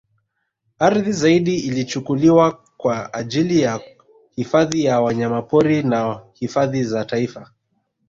[0.79, 3.79] Ardhi zaidi ilichukuliwa kwa ajili ya
[4.35, 7.51] hifadhi ya wanyamapori na hifadhi za taifa